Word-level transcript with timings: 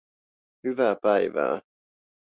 Hyvää 0.63 0.95
päivää 0.95 1.61